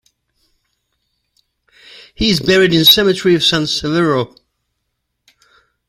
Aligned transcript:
He 2.15 2.31
is 2.31 2.39
buried 2.39 2.73
in 2.73 2.85
cemetery 2.85 3.35
of 3.35 3.43
San 3.43 3.65
Severo. 3.65 4.35